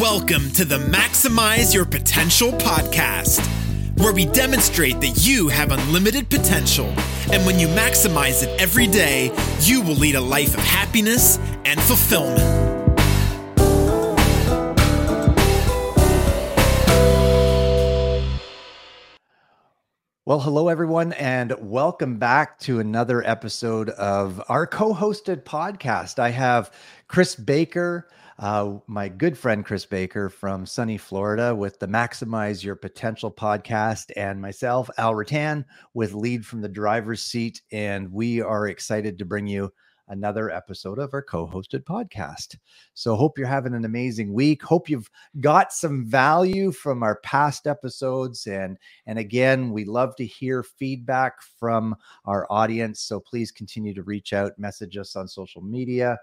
[0.00, 3.44] Welcome to the Maximize Your Potential podcast,
[3.98, 6.86] where we demonstrate that you have unlimited potential.
[7.32, 11.80] And when you maximize it every day, you will lead a life of happiness and
[11.80, 12.38] fulfillment.
[20.24, 26.20] Well, hello, everyone, and welcome back to another episode of our co hosted podcast.
[26.20, 26.72] I have
[27.08, 28.06] Chris Baker,
[28.38, 34.12] uh, my good friend Chris Baker from sunny Florida with the Maximize Your Potential podcast,
[34.16, 37.62] and myself, Al Rattan, with Lead from the Driver's Seat.
[37.72, 39.72] And we are excited to bring you
[40.08, 42.56] another episode of our co-hosted podcast.
[42.94, 44.62] So hope you're having an amazing week.
[44.62, 45.10] Hope you've
[45.40, 51.42] got some value from our past episodes and and again, we love to hear feedback
[51.42, 51.94] from
[52.24, 53.00] our audience.
[53.00, 56.18] So please continue to reach out, message us on social media.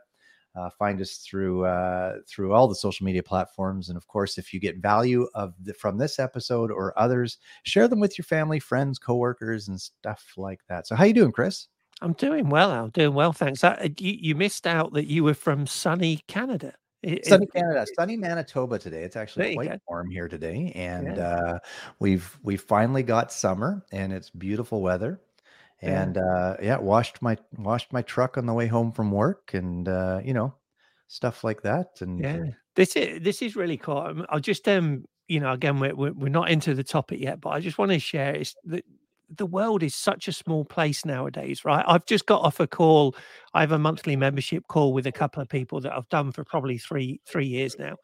[0.55, 4.53] Uh, find us through uh, through all the social media platforms, and of course, if
[4.53, 8.59] you get value of the, from this episode or others, share them with your family,
[8.59, 10.87] friends, coworkers, and stuff like that.
[10.87, 11.67] So, how you doing, Chris?
[12.01, 12.87] I'm doing well, Al.
[12.89, 13.63] Doing well, thanks.
[13.63, 16.73] Uh, you, you missed out that you were from sunny Canada.
[17.03, 19.03] It- sunny Canada, sunny Manitoba today.
[19.03, 19.77] It's actually quite go.
[19.87, 21.27] warm here today, and Yeah.
[21.27, 21.59] uh,
[21.99, 25.19] we've we finally got summer, and it's beautiful weather.
[25.81, 29.87] And uh, yeah, washed my washed my truck on the way home from work, and
[29.87, 30.55] uh, you know,
[31.07, 32.01] stuff like that.
[32.01, 32.39] And Yeah,
[32.75, 33.97] this is this is really cool.
[33.97, 37.49] Um, I'll just um, you know, again, we're we're, not into the topic yet, but
[37.49, 38.85] I just want to share is that
[39.29, 41.83] the world is such a small place nowadays, right?
[41.87, 43.15] I've just got off a call.
[43.55, 46.43] I have a monthly membership call with a couple of people that I've done for
[46.45, 47.97] probably three three years now,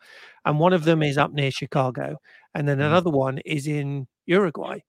[0.45, 2.17] and one of them is up near Chicago,
[2.53, 2.81] and then Mhm.
[2.81, 4.79] another one is in Uruguay,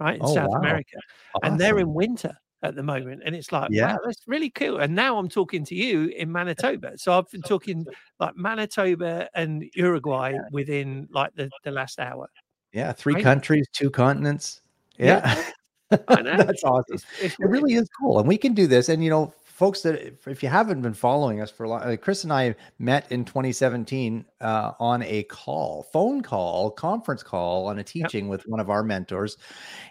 [0.00, 0.58] right in Oh, South wow.
[0.58, 0.96] America,
[1.42, 3.92] and they're in winter at the moment and it's like Yeah.
[3.92, 7.40] wow that's really cool and now i'm talking to you in manitoba so i've been
[7.40, 7.86] talking
[8.18, 12.28] like manitoba and uruguay within like the, the last hour
[12.72, 13.24] yeah, three Right?
[13.24, 14.62] countries, two continents.
[14.98, 15.42] Yeah.
[15.90, 16.84] Yeah, that's awesome.
[16.94, 18.88] it's, it's It really is cool, and we can do this.
[18.88, 21.82] And you know, folks that if, if you haven't been following us for a long,
[21.82, 27.66] like Chris and I met in 2017 uh, on a call, phone call, conference call
[27.66, 29.36] on a teaching with one of our mentors,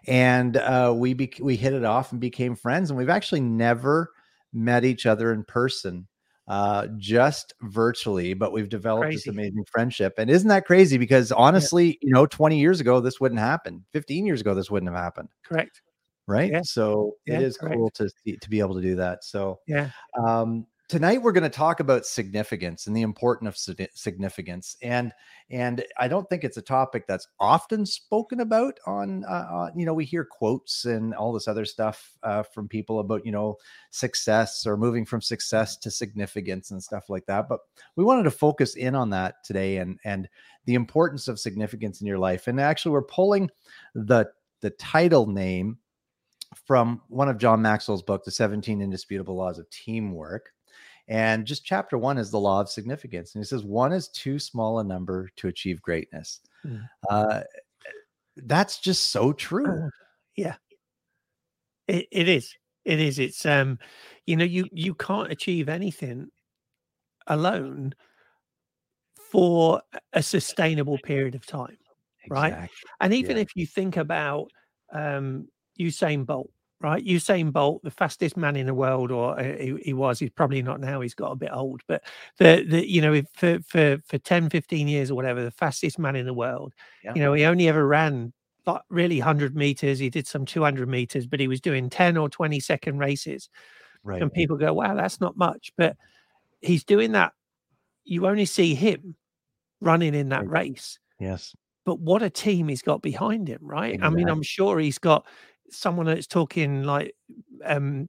[0.08, 2.90] and uh, we bec we hit it off and became friends.
[2.90, 4.12] And we've actually never
[4.52, 6.08] met each other in person.
[6.48, 10.16] Uh, just virtually, but we've developed this amazing friendship.
[10.18, 10.98] And isn't that crazy?
[10.98, 13.86] Because honestly, you know, 20 years ago, this wouldn't happen.
[13.94, 15.84] 15 years ago, this wouldn't have happened correct
[16.30, 16.52] right?
[16.52, 16.62] Yeah.
[16.64, 17.76] So Yeah, it is correct.
[17.76, 19.24] cool to see, to be able to do that.
[19.24, 24.76] So yeah um, tonight we're going to talk about significance and the importance of significance,
[24.82, 25.14] and
[25.52, 29.24] and I don't think it's a topic that's often spoken about on.
[29.24, 33.00] Uh, on you know, we hear quotes and all this other stuff uh, from people
[33.00, 33.58] about you know
[33.92, 37.48] success or moving from success to significance and stuff like that.
[37.48, 37.60] But
[37.96, 40.28] we wanted to focus in on that today and and
[40.66, 42.48] the importance of significance in your life.
[42.48, 43.50] And actually, we're pulling
[43.94, 44.30] the
[44.62, 45.78] the title name
[46.56, 50.54] from one of John Maxwell's book, The 17 Indisputable Laws of Teamwork.
[51.08, 53.34] And just chapter one is the law of significance.
[53.34, 56.42] And he says, one is too small a number to achieve greatness.
[56.66, 56.88] Mm.
[57.10, 57.42] Uh,
[58.44, 59.90] that's just so true.
[60.36, 60.56] yeah
[61.88, 62.54] it, it is
[62.86, 63.78] it is it's um
[64.26, 66.28] you know you you can't achieve anything
[67.28, 67.94] alone
[69.32, 69.82] for
[70.14, 71.78] a sustainable period of time
[72.30, 72.54] right?
[72.54, 72.90] Exactly.
[73.02, 73.42] And even Yeah.
[73.44, 74.52] if you think about
[74.94, 75.48] um,
[75.80, 76.50] Usain Bolt,
[76.82, 77.04] right?
[77.06, 80.62] Usain Bolt, the fastest man in the world, or uh, he, he was, he's probably
[80.62, 82.04] not now, he's got a bit old, but
[82.38, 86.16] the, the you know, for, for, for 10, 15 years or whatever, the fastest man
[86.16, 86.74] in the world,
[87.04, 87.14] Yeah.
[87.16, 88.34] you know, he only ever ran
[88.66, 90.00] like really 100 meters.
[90.00, 93.50] He did some 200 meters, but he was doing 10 or 20 second races.
[94.04, 94.22] Right.
[94.22, 95.72] And people go, wow, that's not much.
[95.78, 95.96] But
[96.62, 97.34] he's doing that.
[98.06, 99.16] You only see him
[99.82, 100.68] running in that Right.
[100.72, 101.56] race Yes.
[101.86, 104.00] but what a team he's got behind him, right?
[104.02, 105.26] I mean, I'm sure he's got
[105.72, 107.14] someone that's talking like
[107.66, 108.08] um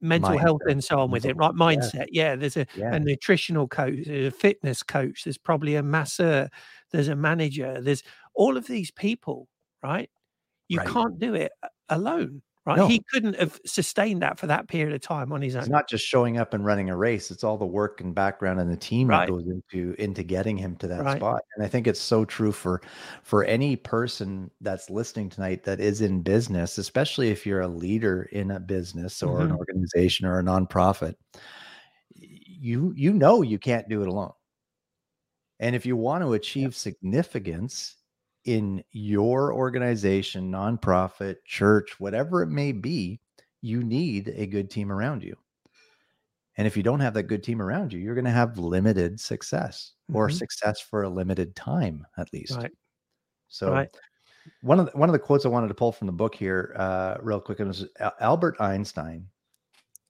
[0.00, 1.52] mental health and so on with it, right?
[1.54, 2.06] Mindset.
[2.10, 2.92] Yeah, there's a, Yeah.
[2.92, 6.48] a nutritional coach, there's a fitness coach, there's probably a masseur,
[6.92, 8.02] there's a manager, there's
[8.34, 9.48] all of these people,
[9.82, 10.10] right?
[10.68, 10.82] You Right.
[10.82, 11.52] can't do it
[11.88, 12.78] alone, right?
[12.78, 12.86] No.
[12.86, 15.62] He couldn't have sustained that for that period of time on his own.
[15.62, 17.30] It's not just showing up and running a race.
[17.32, 19.26] It's all the work and background and the team Right.
[19.26, 21.10] that goes into into getting him to that Right.
[21.10, 21.42] spot.
[21.56, 22.80] And I think it's so true for
[23.24, 28.24] for any person that's listening tonight that is in business, especially if you're a leader
[28.32, 29.58] in a business or an Mhm.
[29.58, 31.14] organization or a nonprofit.
[32.14, 34.32] You you know you can't do it alone.
[35.60, 37.96] And if you want to achieve significance
[38.44, 43.20] in your organization, nonprofit, church, whatever it may be,
[43.60, 45.36] you need a good team around you.
[46.56, 49.20] And if you don't have that good team around you, you're going to have limited
[49.20, 49.94] success.
[50.14, 50.38] or Mhm.
[50.38, 52.56] success for a limited time at least.
[52.56, 52.72] Right.
[53.48, 53.90] So Right.
[54.62, 56.74] one of the, one of the quotes I wanted to pull from the book here,
[56.78, 59.28] uh, real quick, was Al- Albert Einstein.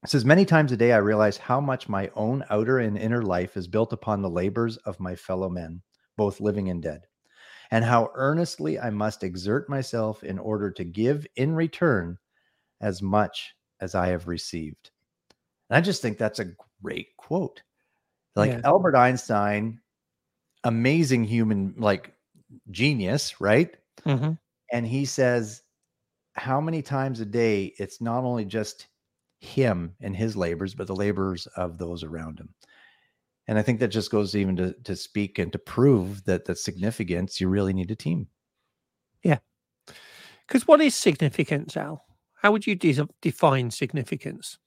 [0.04, 3.24] It says, Many times a day, I realize how much my own outer and inner
[3.24, 5.82] life is built upon the labors of my fellow men,
[6.16, 7.07] both living and dead,
[7.70, 12.18] and how earnestly I must exert myself in order to give in return
[12.80, 14.90] as much as I have received.
[15.70, 17.62] And I just think that's a great quote.
[18.36, 18.60] Like Yeah.
[18.64, 19.80] Albert Einstein,
[20.64, 22.14] amazing human, like
[22.70, 23.76] genius, right?
[24.06, 24.38] Mhm.
[24.72, 25.62] and he says
[26.34, 28.88] how many times a day it's not only just
[29.40, 32.54] him and his labors but the labors of those around him
[33.48, 36.54] and i think that just goes even to, to speak and to prove that the
[36.54, 38.28] significance you really need a team
[39.24, 39.38] Yeah.
[40.46, 42.04] Because what is significance, Al?
[42.40, 44.58] How would you de- define significance?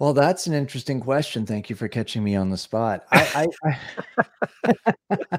[0.00, 3.76] well that's an interesting question thank you for catching me on the spot i, I,
[5.20, 5.38] I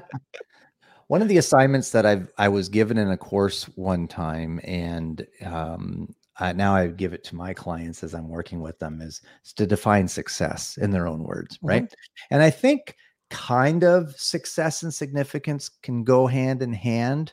[1.06, 5.26] one of the assignments that i've i was given in a course one time and
[5.44, 9.20] um uh, now I give it to my clients as I'm working with them is,
[9.44, 11.68] is to define success in their own words, Mhm.
[11.68, 11.94] right?
[12.30, 12.96] And I think
[13.30, 17.32] kind of success and significance can go hand in hand.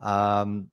[0.00, 0.70] Um,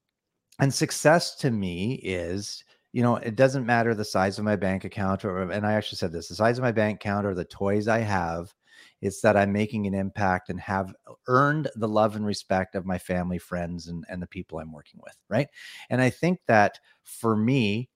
[0.59, 2.63] and success to me is,
[2.93, 5.97] you know, it doesn't matter the size of my bank account, or and I actually
[5.97, 8.53] said this: the size of my bank account or the toys I have.
[9.01, 10.93] It's that I'm making an impact and have
[11.27, 14.99] earned the love and respect of my family, friends, and, and the people I'm working
[15.03, 15.47] with, right?
[15.89, 17.89] And I think that for me,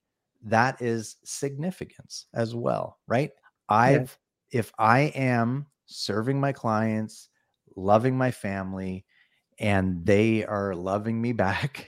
[0.44, 3.32] that is significance as well, right?
[3.70, 4.18] I've,
[4.52, 7.30] if I am serving my clients,
[7.76, 9.06] loving my family,
[9.60, 11.88] and they are loving me back,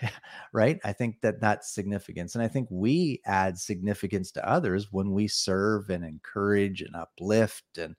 [0.54, 0.80] right?
[0.84, 2.36] I think that that's significance.
[2.36, 7.78] And I think we add significance to others when we serve and encourage and uplift.
[7.78, 7.96] And,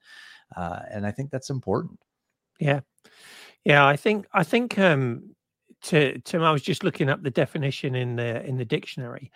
[0.56, 1.98] uh, and I think that's important.
[2.60, 2.80] Yeah,
[3.64, 3.86] yeah.
[3.86, 5.34] I think I think um,
[5.82, 9.30] to Tim, I was just looking up the definition in the in the dictionary,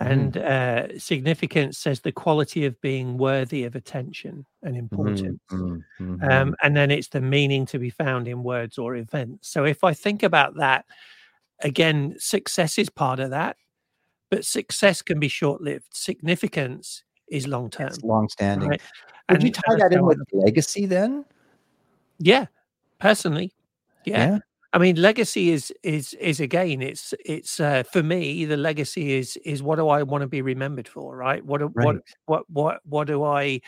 [0.00, 0.10] Mhm.
[0.10, 5.40] and uh, significance says the quality of being worthy of attention and importance.
[5.50, 6.54] Mm, mm, Um, mhm.
[6.62, 9.48] and then it's the meaning to be found in words or events.
[9.48, 10.84] So if I think about that,
[11.64, 13.56] again, success is part of that,
[14.30, 15.86] but success can be short lived.
[15.92, 17.90] Significance is long term.
[18.04, 18.68] long-standing.
[18.68, 18.82] Right.
[19.30, 21.24] Would you tie that in with legacy then?
[22.18, 22.46] Yeah,
[23.00, 23.52] personally,
[24.04, 24.28] yeah.
[24.72, 28.44] I mean, legacy is is is again, it's it's uh, for me.
[28.44, 31.44] The legacy is is what do I want to be remembered for, right?
[31.44, 31.96] What do- what
[32.26, 33.60] what what what do I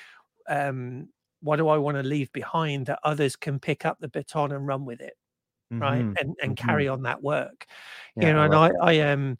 [0.48, 1.08] um
[1.42, 4.66] what do I want to leave behind that others can pick up the baton and
[4.66, 5.14] run with it,
[5.80, 6.06] right?
[6.06, 6.56] Mhm, And and mhm.
[6.56, 7.66] carry on that work.
[8.16, 9.38] Yeah, you know, and love I I am,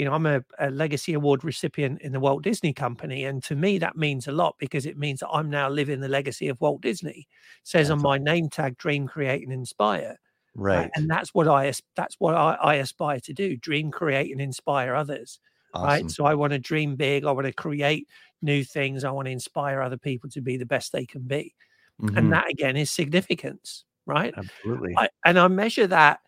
[0.00, 3.56] you know, I'm a, a legacy award recipient in the Walt Disney Company, and to
[3.56, 6.60] me that means a lot because it means that I'm now living the legacy of
[6.60, 7.28] Walt Disney.
[7.64, 10.18] says on my name tag, "Dream, Create, and Inspire."
[10.54, 10.60] that.
[10.72, 10.92] Uh, right.
[10.96, 14.94] and that's what I that's what I, I aspire to do: dream, create, and inspire
[14.94, 15.40] others.
[15.74, 15.82] awesome.
[15.82, 16.08] Right.
[16.10, 17.24] So I want to dream big.
[17.24, 18.08] I want to create
[18.42, 19.04] new things.
[19.04, 21.54] I want to inspire other people to be the best they can be.
[21.98, 24.36] Mhm, And that again is significance, right?
[24.36, 24.98] absolutely.
[24.98, 26.20] I, and I measure that.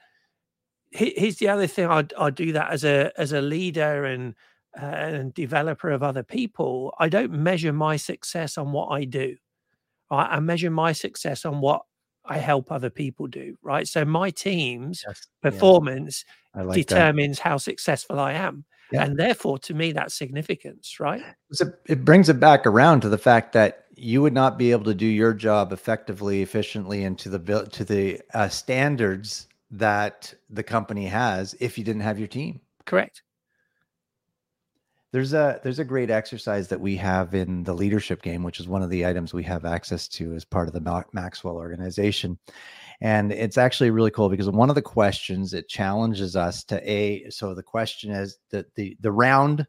[0.92, 4.34] He- Here's the other thing: I I do that as a as a leader and
[4.80, 6.94] uh, and developer of other people.
[6.98, 9.36] I don't measure my success on what I do.
[10.10, 10.28] Right?
[10.30, 11.82] I measure my success on what
[12.24, 13.56] I help other people do.
[13.62, 13.88] Right.
[13.88, 16.24] So my team's Yes, yes, performance
[16.54, 16.88] I like that.
[16.88, 18.64] determines how successful I am.
[18.92, 19.04] Yeah.
[19.04, 21.22] And therefore, to me, that's significance, right?
[21.52, 24.84] So it brings it back around to the fact that you would not be able
[24.84, 30.62] to do your job effectively, efficiently, and to the to the uh, standards that the
[30.62, 32.60] company has if you didn't have your team.
[32.84, 33.22] Correct.
[35.12, 38.68] There's a there's a great exercise that we have in the leadership game, which is
[38.68, 42.38] one of the items we have access to as part of the Maxwell organization.
[43.02, 47.28] And it's actually really cool because one of the questions it challenges us to a
[47.28, 49.66] so the question is that the the round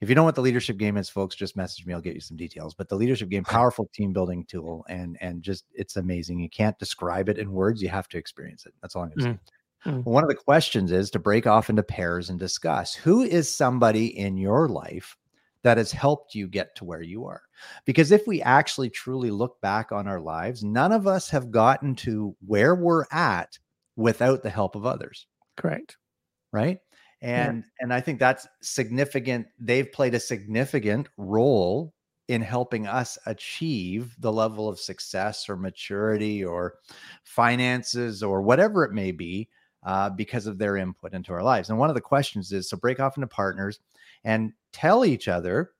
[0.00, 2.14] if you don't know what the leadership game is folks just message me i'll get
[2.14, 5.96] you some details but the leadership game powerful team building tool and and just it's
[5.96, 9.08] amazing you can't describe it in words you have to experience it that's all i'm
[9.10, 9.38] going to say
[9.86, 10.04] Mm.
[10.04, 14.18] one of the questions is to break off into pairs and discuss who is somebody
[14.18, 15.16] in your life
[15.62, 17.40] that has helped you get to where you are.
[17.86, 21.94] Because if we actually truly look back on our lives, none of us have gotten
[21.96, 23.58] to where we're at
[23.96, 25.26] without the help of others,
[25.56, 25.96] Correct.
[26.52, 26.78] right?
[27.22, 27.48] Yeah.
[27.48, 29.46] And and I think that's significant.
[29.58, 31.92] They've played a significant role
[32.28, 36.76] in helping us achieve the level of success or maturity or
[37.24, 39.48] finances or whatever it may be
[39.82, 41.70] uh, because of their input into our lives.
[41.70, 43.80] And one of the questions is so break off into partners
[44.24, 45.72] and tell each other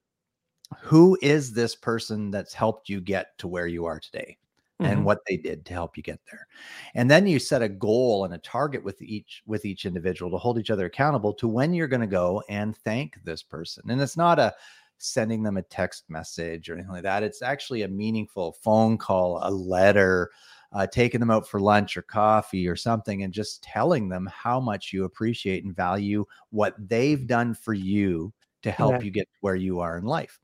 [0.80, 4.37] who is this person that's helped you get to where you are today
[4.82, 5.04] and Mhm.
[5.04, 6.46] what they did to help you get there.
[6.94, 10.38] And then you set a goal and a target with each with each individual to
[10.38, 13.90] hold each other accountable to when you're going to go and thank this person.
[13.90, 14.54] And it's not a
[14.99, 17.22] sending them a text message or anything like that.
[17.22, 20.30] It's actually a meaningful phone call, a letter,
[20.72, 24.60] uh, taking them out for lunch or coffee or something, and just telling them how
[24.60, 28.32] much you appreciate and value what they've done for you
[28.62, 29.02] to help Yeah.
[29.02, 30.38] you get where you are in life.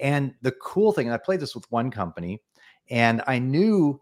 [0.00, 2.42] And the cool thing, and I played this with one company,
[2.90, 4.00] and I knew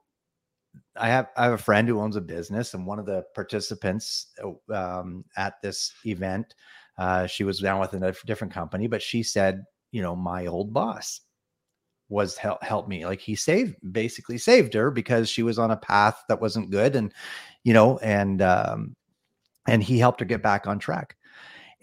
[0.97, 4.29] I have I have a friend who owns a business, and one of the participants
[4.43, 6.55] uh, um, at this event,
[6.99, 10.73] uh, she was down with a different company, but she said, you know, my old
[10.73, 11.21] boss
[12.09, 15.77] was help help me, like he saved basically saved her because she was on a
[15.77, 17.13] path that wasn't good, and
[17.65, 18.95] you know, and um,
[19.67, 21.17] and he helped her get back on track.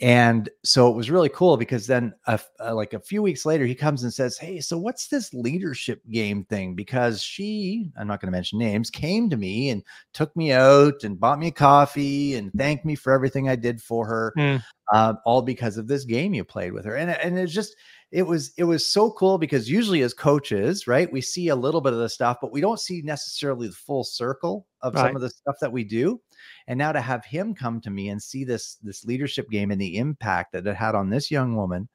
[0.01, 3.45] And so it was really cool because then, a f- uh, like a few weeks
[3.45, 6.73] later, he comes and says, Hey, so what's this leadership game thing?
[6.75, 11.03] Because she, I'm not going to mention names, came to me and took me out
[11.03, 14.63] and bought me a coffee and thanked me for everything I did for her, Mm.
[14.93, 16.95] uh, all because of this game you played with her.
[16.95, 17.75] And, and it's just,
[18.11, 21.79] it was it was so cool because usually as coaches right we see a little
[21.79, 25.05] bit of the stuff but we don't see necessarily the full circle of Right.
[25.09, 26.19] some of the stuff that we do
[26.67, 29.79] and now to have him come to me and see this this leadership game and
[29.79, 31.87] the impact that it had on this young woman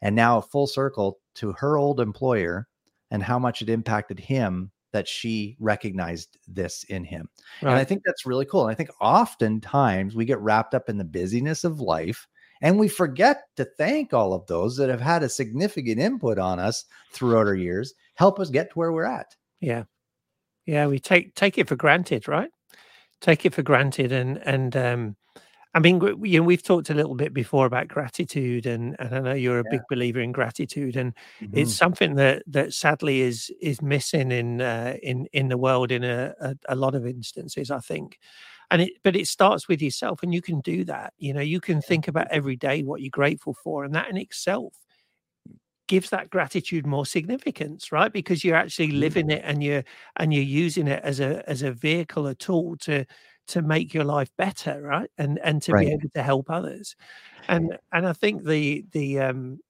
[0.00, 2.68] and now a full circle to her old employer
[3.10, 7.28] and how much it impacted him that she recognized this in him
[7.70, 10.98] and i think that's really cool and i think oftentimes we get wrapped up in
[10.98, 12.26] the busyness of life
[12.60, 16.58] and we forget to thank all of those that have had a significant input on
[16.58, 19.84] us throughout our years help us get to where we're at Yeah.
[20.66, 22.50] Yeah, we take take it for granted, right?
[23.22, 25.16] Take it for granted and and um
[25.74, 29.20] I mean you know we've talked a little bit before about gratitude and and I
[29.20, 29.76] know you're a Yeah.
[29.76, 31.52] big believer in gratitude and Mhm.
[31.52, 36.04] it's something that that sadly is is missing in uh, in in the world in
[36.04, 38.18] a, a a lot of instances I think.
[38.70, 41.14] And it but it starts with yourself and you can do that.
[41.18, 44.16] You know, you can think about every day what you're grateful for and that in
[44.18, 44.74] itself
[45.92, 48.12] gives that gratitude more significance right?
[48.12, 49.00] Because you're actually Mm.
[49.00, 49.84] living it and you're
[50.16, 53.04] and you're using it as a as a vehicle a tool to
[53.48, 55.10] to make your life better right?
[55.18, 56.96] And and to be able to help others.
[57.48, 59.60] And and i think the the um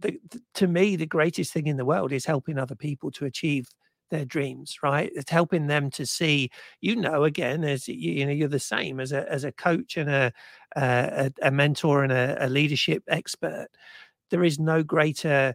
[0.00, 3.26] the, the to me the greatest thing in the world is helping other people to
[3.26, 3.68] achieve
[4.10, 5.10] their dreams right?
[5.14, 9.12] It's helping them to see you know again as you, know you're the same as
[9.12, 10.32] a as a coach and a
[10.76, 10.82] a,
[11.42, 13.68] a a mentor and a, a leadership expert.
[14.30, 15.54] There is no greater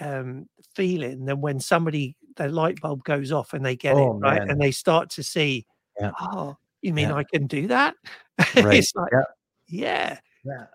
[0.00, 4.20] um, feeling than when somebody the light bulb goes off and they get Oh, it
[4.20, 4.50] right man.
[4.50, 5.66] and they start to see
[5.98, 6.10] Yeah.
[6.20, 7.16] oh you mean Yeah.
[7.16, 7.94] i can do that
[8.56, 8.76] Right.
[8.78, 9.22] it's like Yeah.
[9.68, 10.66] yeah Yeah.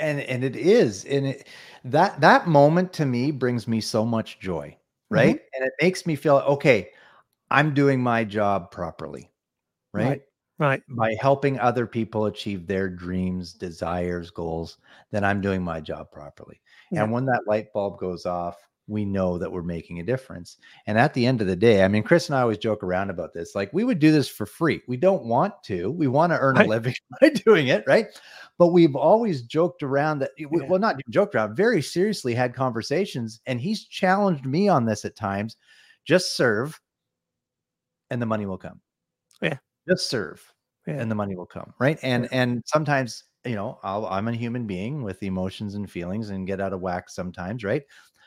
[0.00, 1.04] And and it is.
[1.06, 1.48] And it,
[1.84, 4.76] that that moment to me brings me so much joy,
[5.10, 5.40] right?
[5.54, 6.90] And it makes me feel okay,
[7.50, 9.30] I'm doing my job properly.
[9.92, 10.06] Right?
[10.06, 10.22] Right.
[10.58, 14.78] right By helping other people achieve their dreams, desires, goals,
[15.10, 16.60] then I'm doing my job properly.
[16.90, 17.02] Yeah.
[17.04, 20.56] And when that light bulb goes off, we know that we're making a difference.
[20.86, 23.10] And at the end of the day, I mean, Chris and I always joke around
[23.10, 23.54] about this.
[23.54, 24.80] Like, we would do this for free.
[24.88, 25.90] We don't want to.
[25.90, 26.64] We want to earn Right.
[26.66, 28.06] a living by doing it, right?
[28.56, 30.46] But we've always joked around that, Yeah.
[30.68, 33.40] well, not joked around, very seriously had conversations.
[33.44, 35.58] And he's challenged me on this at times.
[36.06, 36.80] Just serve,
[38.08, 38.80] and the money will come.
[39.42, 39.58] Yeah.
[39.86, 40.42] Just serve,
[40.86, 44.32] yeah and the money will come right and and sometimes you know I'll, i'm a
[44.32, 47.82] human being with emotions and feelings and get out of whack sometimes right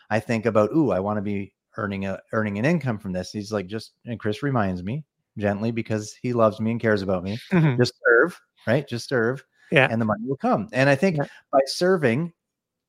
[0.10, 3.32] i think about ooh i want to be earning a earning an income from this
[3.32, 5.04] he's like just and chris reminds me
[5.38, 7.78] gently because he loves me and cares about me Mhm.
[7.78, 9.88] just serve right just serve Yeah.
[9.90, 11.26] and the money will come and i think Yeah.
[11.52, 12.34] by serving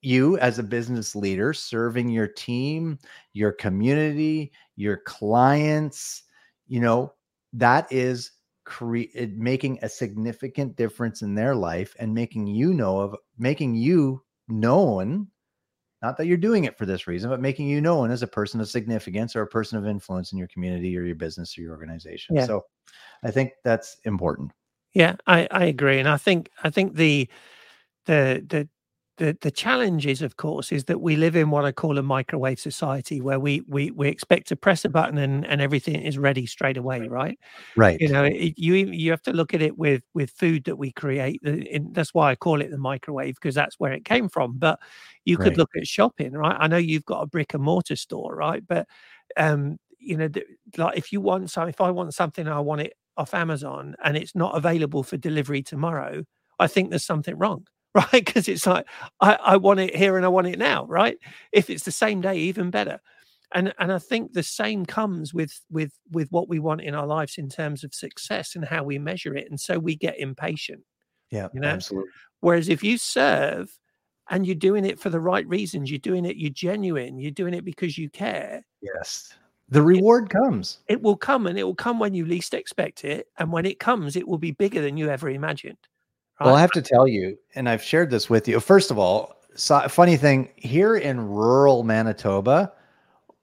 [0.00, 2.99] you as a business leader serving your team
[3.33, 6.25] your community your clients
[6.67, 7.12] you know
[7.52, 8.33] that is
[8.64, 13.75] create eh, making a significant difference in their life and making you know of making
[13.75, 15.26] you known
[16.02, 18.61] not that you're doing it for this reason but making you known as a person
[18.61, 21.73] of significance or a person of influence in your community or your business or your
[21.73, 22.47] organization Yeah.
[22.47, 22.64] so
[23.25, 24.52] i think that's important
[24.95, 27.28] Yeah, I, I agree, and I think I think the
[28.07, 28.69] the the
[29.23, 32.02] the the challenge is, of course, is that we live in what I call a
[32.02, 36.19] microwave society, where we we we expect to press a button and and everything is
[36.19, 37.38] ready straight away, right?
[37.76, 40.76] right You know, it, you you have to look at it with with food that
[40.79, 41.41] we create.
[41.45, 44.59] in- That's why I call it the microwave because that's where it came from.
[44.59, 44.79] But
[45.25, 45.59] you could Right.
[45.59, 46.57] look at shopping, right?
[46.59, 48.62] I know you've got a brick and mortar store, right?
[48.67, 48.88] But
[49.37, 52.81] um, you know, th- like if you want some, if I want something, I want
[52.83, 56.25] it off Amazon and it's not available for delivery tomorrow.
[56.59, 58.11] I think there's something wrong, right?
[58.25, 58.87] Because it's like
[59.21, 61.19] I, I want it here and I want it now, right?
[61.53, 63.01] If it's the same day, even better.
[63.55, 67.07] and and i think the same comes with with with what we want in our
[67.07, 70.81] lives in terms of success and how we measure it and so we get impatient
[71.31, 71.69] Yeah, you know?
[71.69, 72.11] absolutely.
[72.41, 73.69] whereas if you serve
[74.31, 77.53] and you're doing it for the right reasons you're doing it you're genuine you're doing
[77.55, 79.35] it because you care Yes.
[79.69, 80.79] The reward comes.
[80.89, 83.79] it will come and it will come when you least expect it and when it
[83.79, 85.79] comes it will be bigger than you ever imagined
[86.45, 88.61] Well, I have to tell you, and I've shared this with you.
[88.61, 92.73] First of all, so, funny thing here in rural Manitoba,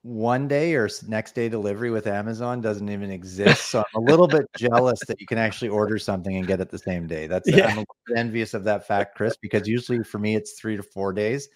[0.01, 3.69] one day or next day delivery with Amazon doesn't even exist.
[3.69, 6.69] So I'm a little bit jealous that you can actually order something and get it
[6.69, 7.27] the same day.
[7.27, 7.67] That's Yeah.
[7.67, 10.83] I'm a little envious of that fact, Chris, because usually for me it's three to
[10.83, 11.49] four days,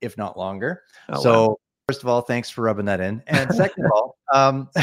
[0.00, 0.82] if not longer.
[1.08, 1.56] Oh, so wow.
[1.88, 3.22] first of all, thanks for rubbing that in.
[3.28, 4.68] And second of all, um,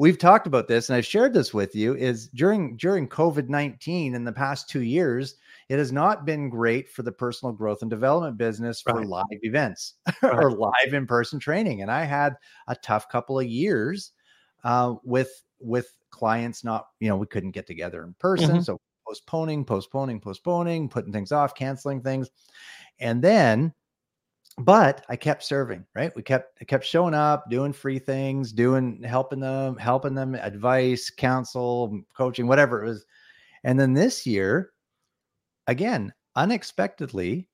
[0.00, 4.24] we've talked about this and I've shared this with you is during during COVID-19 in
[4.24, 5.34] the past two years,
[5.68, 9.06] it has not been great for the personal growth and development business for Right.
[9.06, 11.82] live events or live in-person training.
[11.82, 12.34] And I had
[12.66, 14.12] a tough couple of years
[14.64, 18.56] uh, with with clients not, you know, we couldn't get together in person.
[18.56, 18.64] Mhm.
[18.64, 22.30] So postponing, postponing, postponing, putting things off, canceling things.
[23.00, 23.74] And then
[24.58, 26.14] but I kept serving, right?
[26.14, 31.10] We kept I kept showing up, doing free things, doing helping them, helping them advice,
[31.10, 33.04] counsel, coaching, whatever it was.
[33.64, 34.72] And then this year,
[35.66, 37.48] again, unexpectedly,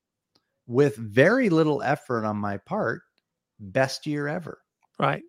[0.67, 3.03] with very little effort on my part,
[3.59, 4.59] best year ever,
[4.99, 5.23] right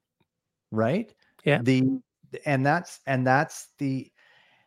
[0.71, 1.13] right?
[1.43, 1.61] Yeah.
[1.61, 1.99] The
[2.45, 4.11] and that's and that's the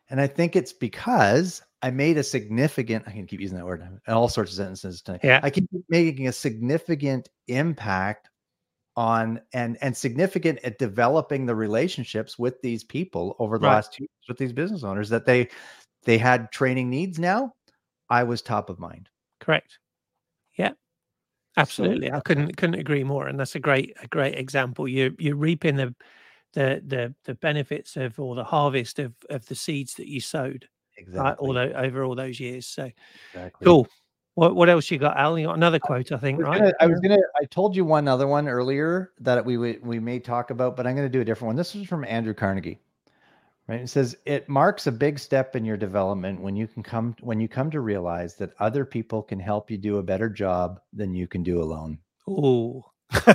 [0.09, 3.81] and I think it's because I made a significant, I can keep using that word
[3.81, 5.21] in all sorts of sentences tonight.
[5.23, 5.39] Yeah.
[5.41, 8.29] I keep making a significant impact
[8.97, 13.75] on and and significant at developing the relationships with these people over the Right.
[13.75, 15.47] last two years with these business owners that they
[16.03, 17.53] they had training needs now.
[18.09, 19.07] I was top of mind.
[19.39, 19.79] correct
[20.57, 20.71] yeah
[21.57, 22.17] absolutely yeah.
[22.17, 25.77] i couldn't couldn't agree more and that's a great a great example you you're reaping
[25.77, 25.95] the
[26.53, 30.67] the the the benefits of or the harvest of of the seeds that you sowed
[31.01, 31.47] Exactly.
[31.47, 32.89] all tho- over all those years so
[33.33, 33.65] exactly.
[33.65, 33.87] cool
[34.35, 36.59] what what else you got al you got another quote i I think was, right
[36.59, 37.17] gonna, I was gonna.
[37.39, 40.87] I told you one other one earlier that we would we may talk about, but
[40.87, 41.55] I'm gonna do a different one.
[41.55, 42.79] This is from Andrew Carnegie.
[43.67, 43.81] Right.
[43.81, 47.39] It says it marks a big step in your development when you can come when
[47.39, 51.13] you come to realize that other people can help you do a better job than
[51.13, 51.99] you can do alone.
[52.27, 52.83] oh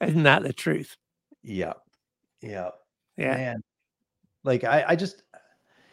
[0.00, 0.96] isn't that the truth
[1.42, 1.74] Yeah.
[2.42, 2.70] Yeah.
[3.16, 3.62] yeah Man.
[4.46, 5.22] Like I, I just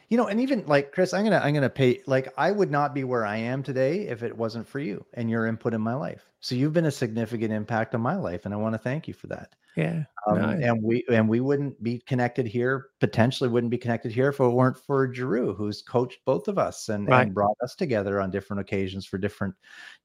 [0.10, 2.94] you know, and even like Chris, I'm gonna I'm gonna pay like I would not
[2.94, 5.96] be where I am today if it wasn't for you and your input in my
[5.96, 6.30] life.
[6.40, 9.14] So you've been a significant impact on my life, and I want to thank you
[9.14, 9.56] for that.
[9.76, 14.30] yeah Um, and we and we wouldn't be connected here, potentially wouldn't be connected here
[14.30, 17.26] if it weren't for Giroux, who's coached both of us and, Right.
[17.26, 19.56] and brought us together on different occasions for different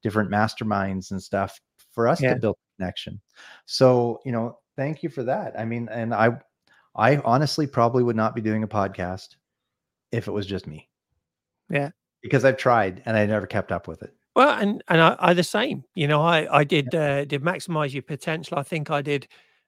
[0.03, 1.61] different masterminds and stuff
[1.93, 2.35] for us Yeah.
[2.35, 3.21] to build connection.
[3.67, 5.59] So, you know, thank you for that.
[5.59, 6.39] I mean, and I
[6.97, 9.37] I honestly probably would not be doing a podcast
[10.13, 10.89] if it was just me.
[11.71, 11.91] Yeah.
[12.23, 14.13] Because I've tried and I never kept up with it.
[14.35, 15.85] Well, and and I, I the same.
[15.95, 18.59] You know, I I did uh, did maximize your potential.
[18.59, 19.27] I think I did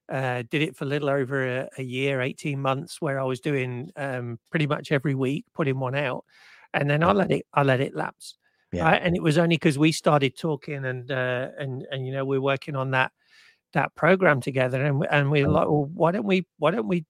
[0.09, 3.40] uh, did it for a little over a, a year, eighteen months, where I was
[3.40, 6.24] doing um, pretty much every week, putting one out,
[6.72, 8.37] and then I let it I let it lapse.
[8.72, 8.85] Yeah.
[8.85, 12.24] Right, and it was only because we started talking and uh, and and you know
[12.24, 13.11] we're working on that
[13.72, 17.04] that program together, and and we're like, well, why don't we why don't we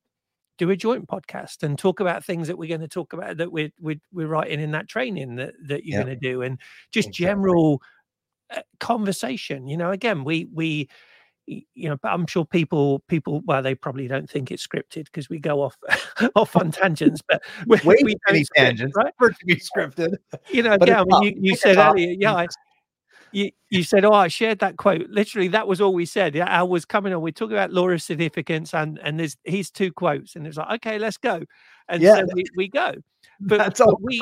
[0.60, 3.50] do a joint podcast and talk about things that we're going to talk about that
[3.50, 6.04] we're we're, we're writing in that training that that you're Yeah.
[6.04, 6.60] going to do and
[6.92, 7.24] just Exactly.
[7.26, 7.82] general
[8.54, 10.86] uh, conversation you know again we we
[11.46, 15.30] you know but i'm sure people people well they probably don't think it's scripted because
[15.30, 15.78] we go off
[16.36, 19.56] off on tangents but we, Way we don't script, tangents right for it to be
[19.56, 20.16] scripted.
[20.52, 22.46] you know But yeah i mean you, you said earlier yeah I,
[23.32, 26.36] you, you said, "Oh, I shared that quote." Literally, that was all we said.
[26.38, 27.22] I was coming on.
[27.22, 30.56] We talking about law of significance, and and there's his two quotes, and it was
[30.56, 31.42] like, "Okay, let's go,"
[31.88, 32.16] and Yeah.
[32.16, 32.94] so we, we go.
[33.40, 34.20] But, That's all we,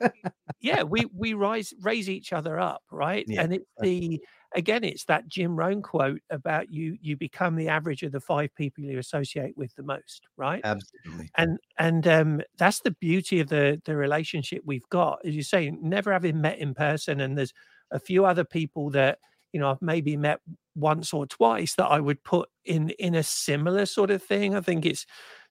[0.60, 3.24] yeah, we we rise raise each other up, right?
[3.28, 4.20] Yeah, and it's the
[4.54, 8.54] again, it's that Jim Rohn quote about you you become the average of the five
[8.54, 10.60] people you associate with the most, right?
[10.64, 11.30] Absolutely.
[11.38, 15.70] and and um that's the beauty of the the relationship we've got as you say
[15.80, 17.52] never having met in person and there's
[17.92, 19.18] a few other people that
[19.52, 20.40] you know i've maybe met
[20.74, 24.60] once or twice that i would put in in a similar sort of thing i
[24.60, 25.06] think it's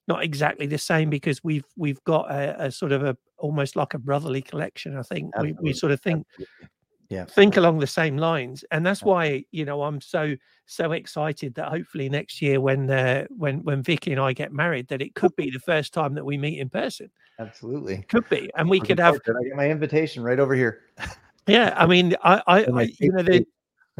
[0.08, 3.94] not exactly the same because we've we've got a, a sort of a almost like
[3.94, 6.68] a brotherly collection i think we, we sort of think Absolutely.
[7.08, 7.24] Yeah.
[7.26, 9.08] think along the same lines and that's Yeah.
[9.08, 10.34] why you know i'm so
[10.66, 14.88] so excited that hopefully next year when uh, when when vicky and i get married
[14.88, 18.04] that it could be the first time that we meet in person Absolutely.
[18.08, 19.14] could be and we could have.
[19.14, 20.80] I get my invitation right over here.
[21.46, 23.48] yeah i mean i i, I you know the favorite-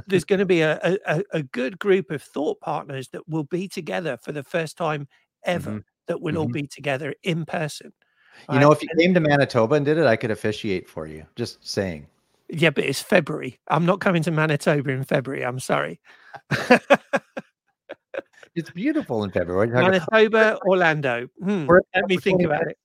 [0.06, 3.68] there's going to be a, a, a good group of thought partners that will be
[3.68, 5.06] together for the first time
[5.44, 5.70] ever.
[5.70, 5.78] hmm
[6.08, 7.92] That will all hmm be together in person.
[8.50, 11.24] You know, if you came to Manitoba and did it, I could officiate for you.
[11.36, 12.06] Just saying.
[12.48, 13.60] yeah, but it's February.
[13.68, 15.44] I'm not coming to Manitoba in February.
[15.44, 16.00] I'm sorry.
[18.54, 19.68] It's beautiful in February.
[19.72, 21.28] Manitoba, Orlando.
[21.42, 22.78] Hmm, let me think about it.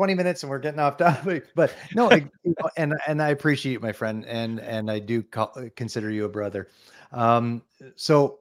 [0.00, 3.28] 20 minutes and we're getting off topic but no I- you know, and and i
[3.28, 6.68] appreciate my friend and and i do call, consider you a brother
[7.12, 7.60] um
[7.96, 8.38] so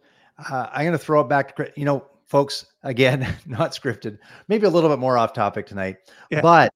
[0.50, 1.72] uh, i'm going to throw it back to Chris.
[1.76, 5.98] you know folks again not scripted maybe a little bit more off topic tonight
[6.30, 6.39] Yeah.
[6.39, 6.72] but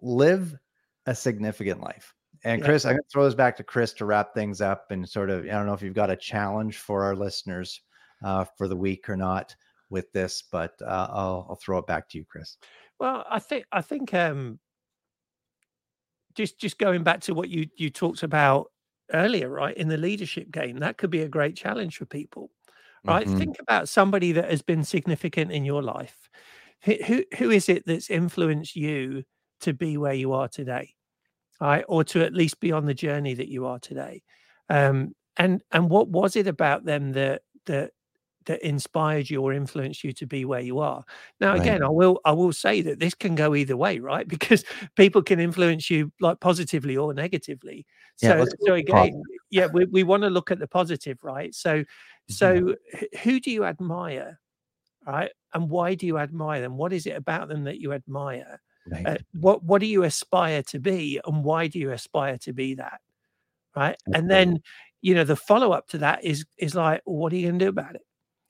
[0.00, 0.56] live
[1.04, 2.66] a significant life and Yeah.
[2.68, 5.28] chris i'm going to throw this back to chris to wrap things up and sort
[5.28, 7.82] of i don't know if you've got a challenge for our listeners
[8.24, 9.54] uh, for the week or not
[9.90, 12.56] with this but uh, I'll, I'll throw it back to you chris
[13.02, 14.60] Well, I think I think um
[16.34, 18.70] just just going back to what you you talked about
[19.12, 19.76] earlier, right?
[19.76, 22.50] In the leadership game, that could be a great challenge for people.
[23.08, 23.28] Right?
[23.28, 23.36] Mhm.
[23.38, 26.30] Think about somebody that has been significant in your life.
[26.84, 29.24] Who who, who is it that's influenced you
[29.60, 30.94] to be where you are today?
[31.60, 31.84] Right?
[31.88, 34.22] Or to at least be on the journey that you are today.
[34.70, 37.92] Um and and what was it about them that that
[38.46, 41.04] that inspired you or influenced you to be where you are?
[41.40, 41.60] Now, Right.
[41.62, 44.26] again, I will I will say that this can go either way, right?
[44.36, 44.64] Because
[44.96, 47.86] people can influence you like positively or negatively.
[48.20, 51.54] Yeah, So, so again, yeah, we, we want to look at the positive, right?
[51.54, 51.84] So,
[52.30, 52.34] Mm-hmm.
[52.34, 54.38] so wh- who do you admire,
[55.06, 55.30] right?
[55.54, 56.76] And why do you admire them?
[56.76, 58.60] What is it about them that you admire?
[58.86, 59.06] Right.
[59.06, 62.74] Uh, what what do you aspire to be, and why do you aspire to be
[62.74, 63.00] that,
[63.76, 63.96] right?
[64.14, 64.60] And then,
[65.00, 67.58] you know, the follow up to that is is like, well, what are you going
[67.58, 68.02] to do about it?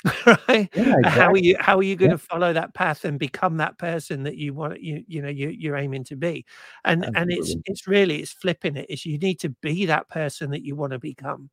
[0.49, 0.69] right?
[0.75, 2.13] Yeah, Uh, How are you how are you going Yeah.
[2.13, 5.49] to follow that path and become that person that you want you you know you
[5.49, 6.45] you're aiming to be?
[6.85, 8.87] And and it's it's really it's flipping it.
[8.91, 11.51] Is you need to be that person that you want to become.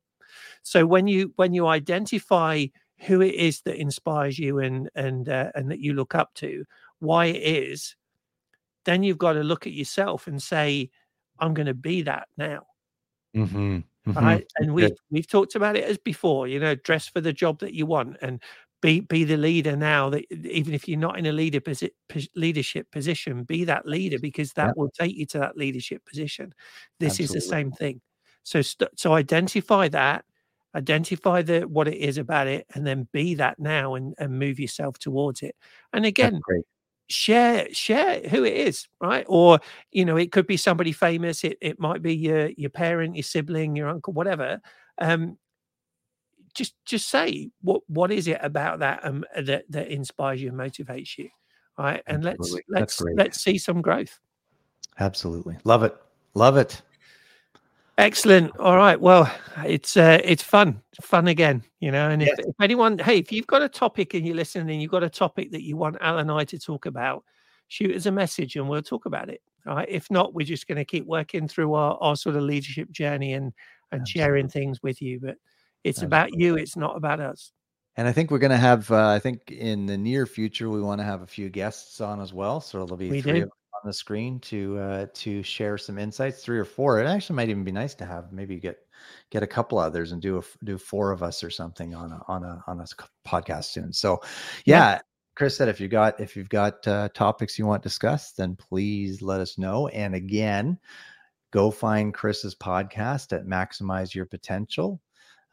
[0.62, 2.66] So when you when you identify
[3.06, 6.64] who it is that inspires you and and uh, and that you look up to,
[7.00, 7.96] why it is,
[8.86, 10.90] then you've got to look at yourself and say,
[11.40, 12.66] I'm going to be that now
[13.34, 14.16] Mhm, mhm.
[14.20, 14.44] right?
[14.58, 17.74] And we've we've talked about it as before, you know, dress for the job that
[17.74, 18.42] you want and
[18.82, 21.90] be be the leader now that even if you're not in a leader posi-
[22.34, 24.72] leadership position, be that leader because that Yeah.
[24.76, 26.54] will take you to that leadership position.
[26.98, 28.00] This is the same thing.
[28.42, 30.24] So st- so identify that,
[30.74, 34.58] identify the what it is about it, and then be that now and and move
[34.60, 35.56] yourself towards it.
[35.92, 36.44] And again.
[37.10, 39.58] Share share who it is right or
[39.90, 43.22] you know it could be somebody famous it, it might be your your parent your
[43.22, 44.60] sibling your uncle whatever
[44.98, 45.36] um
[46.54, 50.58] just just say what what is it about that um that that inspires you and
[50.58, 51.28] motivates you
[51.78, 53.16] right and let's That's let's great.
[53.16, 54.18] let's see some growth
[55.00, 55.56] Absolutely.
[55.64, 55.96] Love it.
[56.34, 56.82] Love it.
[58.00, 58.56] Excellent.
[58.58, 59.00] All right.
[59.00, 59.30] Well
[59.64, 63.46] it's uh it's fun fun again you know and if, if anyone hey if you've
[63.46, 66.18] got a topic and you're listening and you've got a topic that you want al
[66.18, 67.24] and i to talk about
[67.68, 69.40] shoot us a message and we'll talk about it.
[69.66, 69.88] All right.
[69.88, 73.34] If not we're just going to keep working through our, our sort of leadership journey
[73.34, 73.52] and
[73.92, 75.36] and sharing things with you but
[75.84, 77.52] it's about you it's not about us.
[77.96, 80.80] And I think we're going to have, uh, I think in the near future, we
[80.80, 82.60] want to have a few guests on as well.
[82.60, 83.42] So there'll be We three do.
[83.42, 83.50] of
[83.82, 87.00] on the screen to uh, to share some insights, three or four.
[87.00, 88.76] It actually might even be nice to have maybe get
[89.30, 92.20] get a couple others and do a, do four of us or something on a
[92.28, 92.86] on a on a
[93.26, 93.92] podcast soon.
[93.92, 94.20] So
[94.64, 94.76] Yeah.
[94.78, 95.00] yeah,
[95.34, 99.22] Chris said if you got if you've got uh, topics you want discussed, then please
[99.22, 99.88] let us know.
[99.88, 100.78] And again,
[101.50, 105.00] go find Chris's podcast at Maximize Your Potential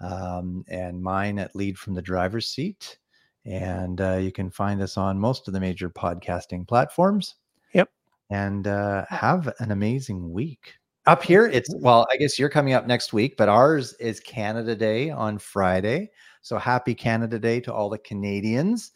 [0.01, 2.97] um, and mine at Lead from the Driver's Seat.
[3.45, 7.35] And uh, you can find us on most of the major podcasting platforms.
[7.73, 7.89] Yep.
[8.29, 10.73] And uh, have an amazing week.
[11.05, 14.75] Up here, it's well, I guess you're coming up next week, but ours is Canada
[14.75, 16.11] Day on Friday.
[16.41, 18.91] So happy Canada Day to all the Canadians.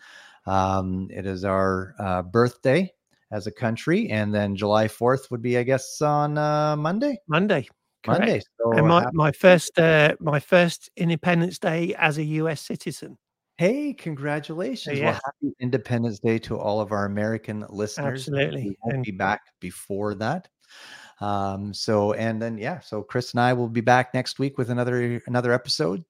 [0.46, 2.91] Um, it is our uh, birthday
[3.32, 4.10] as a country.
[4.10, 7.17] And then July 4th would be, I guess, on uh, Monday.
[7.28, 7.70] monday
[8.04, 8.20] correct.
[8.22, 8.41] Monday.
[8.58, 13.17] So and my, my first uh my first independence day as a us citizen
[13.62, 14.97] Hey, congratulations.
[14.97, 15.12] yeah.
[15.12, 18.21] Well, happy Independence Day to all of our American listeners.
[18.28, 18.63] Absolutely.
[18.69, 20.50] We won't And- be back before that.
[21.19, 24.71] Um, so and then yeah, so Chris and I will be back next week with
[24.71, 26.04] another another episode.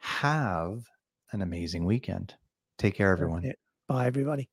[0.00, 0.84] Have
[1.30, 2.34] an amazing weekend.
[2.76, 3.50] Take care, everyone.
[3.88, 4.50] bye everybody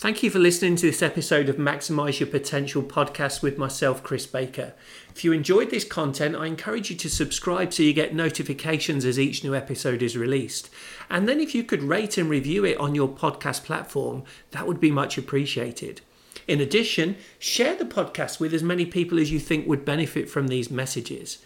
[0.00, 4.28] Thank you for listening to this episode of Maximize Your Potential podcast with myself, Chris
[4.28, 4.74] Baker.
[5.10, 9.18] If you enjoyed this content, I encourage you to subscribe so you get notifications as
[9.18, 10.70] each new episode is released.
[11.10, 14.78] And then if you could rate and review it on your podcast platform, that would
[14.78, 16.00] be much appreciated.
[16.46, 20.46] In addition, share the podcast with as many people as you think would benefit from
[20.46, 21.38] these messages.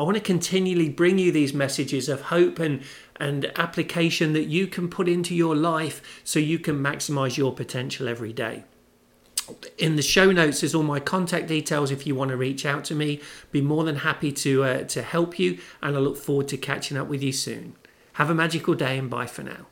[0.00, 2.80] I want to continually bring you these messages of hope and
[3.16, 8.08] and application that you can put into your life so you can maximize your potential
[8.08, 8.64] every day.
[9.76, 12.82] In the show notes is all my contact details if you want to reach out
[12.86, 13.20] to me.
[13.52, 16.96] Be more than happy to uh, to help you and I look forward to catching
[16.96, 17.76] up with you soon.
[18.14, 19.66] Have a magical day and bye for now.